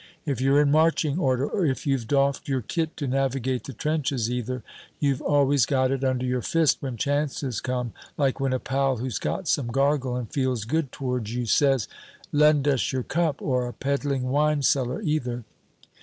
[0.25, 4.31] If you're in marching order, or if you've doffed your kit to navigate the trenches
[4.31, 4.63] either,
[4.99, 9.19] you've always got it under your fist when chances come, like when a pal who's
[9.19, 11.87] got some gargle, and feels good towards you says,
[12.31, 15.43] 'Lend us your cup,' or a peddling wine seller, either.